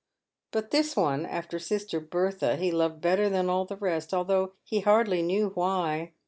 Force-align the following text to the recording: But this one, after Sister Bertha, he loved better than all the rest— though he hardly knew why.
But 0.49 0.71
this 0.71 0.95
one, 0.95 1.27
after 1.27 1.59
Sister 1.59 1.99
Bertha, 1.99 2.55
he 2.55 2.71
loved 2.71 3.01
better 3.01 3.29
than 3.29 3.51
all 3.51 3.65
the 3.65 3.77
rest— 3.77 4.09
though 4.09 4.53
he 4.63 4.79
hardly 4.79 5.21
knew 5.21 5.49
why. 5.49 6.13